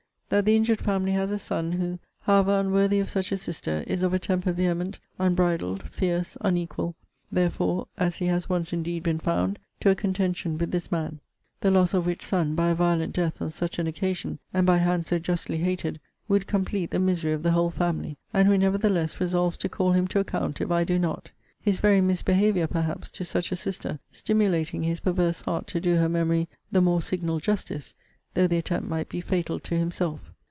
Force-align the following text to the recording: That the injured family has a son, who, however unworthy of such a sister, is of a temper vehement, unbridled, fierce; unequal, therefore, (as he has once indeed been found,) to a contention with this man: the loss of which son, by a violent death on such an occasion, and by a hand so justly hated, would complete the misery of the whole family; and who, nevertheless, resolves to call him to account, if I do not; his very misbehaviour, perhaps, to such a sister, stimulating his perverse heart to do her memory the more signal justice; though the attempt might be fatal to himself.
That 0.31 0.45
the 0.45 0.55
injured 0.55 0.79
family 0.79 1.11
has 1.11 1.29
a 1.29 1.37
son, 1.37 1.73
who, 1.73 1.99
however 2.21 2.57
unworthy 2.61 3.01
of 3.01 3.09
such 3.09 3.33
a 3.33 3.35
sister, 3.37 3.83
is 3.85 4.01
of 4.01 4.13
a 4.13 4.17
temper 4.19 4.53
vehement, 4.53 4.97
unbridled, 5.19 5.83
fierce; 5.91 6.37
unequal, 6.39 6.95
therefore, 7.29 7.89
(as 7.97 8.15
he 8.15 8.27
has 8.27 8.47
once 8.47 8.71
indeed 8.71 9.03
been 9.03 9.19
found,) 9.19 9.59
to 9.81 9.89
a 9.89 9.95
contention 9.95 10.57
with 10.57 10.71
this 10.71 10.89
man: 10.89 11.19
the 11.59 11.69
loss 11.69 11.93
of 11.93 12.05
which 12.05 12.23
son, 12.23 12.55
by 12.55 12.69
a 12.69 12.75
violent 12.75 13.11
death 13.11 13.41
on 13.41 13.49
such 13.49 13.77
an 13.77 13.87
occasion, 13.87 14.39
and 14.53 14.65
by 14.65 14.77
a 14.77 14.79
hand 14.79 15.05
so 15.05 15.19
justly 15.19 15.57
hated, 15.57 15.99
would 16.29 16.47
complete 16.47 16.91
the 16.91 16.97
misery 16.99 17.33
of 17.33 17.43
the 17.43 17.51
whole 17.51 17.69
family; 17.69 18.15
and 18.33 18.47
who, 18.47 18.57
nevertheless, 18.57 19.19
resolves 19.19 19.57
to 19.57 19.67
call 19.67 19.91
him 19.91 20.07
to 20.07 20.17
account, 20.17 20.61
if 20.61 20.71
I 20.71 20.85
do 20.85 20.97
not; 20.97 21.29
his 21.59 21.79
very 21.81 21.99
misbehaviour, 21.99 22.67
perhaps, 22.67 23.09
to 23.11 23.25
such 23.25 23.51
a 23.51 23.57
sister, 23.57 23.99
stimulating 24.13 24.83
his 24.83 25.01
perverse 25.01 25.41
heart 25.41 25.67
to 25.67 25.81
do 25.81 25.97
her 25.97 26.07
memory 26.07 26.47
the 26.71 26.79
more 26.79 27.01
signal 27.01 27.41
justice; 27.41 27.93
though 28.33 28.47
the 28.47 28.57
attempt 28.57 28.87
might 28.87 29.09
be 29.09 29.19
fatal 29.19 29.59
to 29.59 29.75
himself. 29.77 30.31